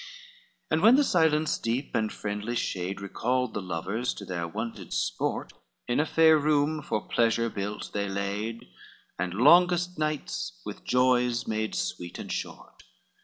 [0.01, 4.93] XXVII And when the silence deep and friendly shade Recalled the lovers to their wonted
[4.93, 5.53] sport,
[5.87, 8.67] In a fair room for pleasure built, they laid,
[9.19, 12.81] And longest nights with joys made sweet and short.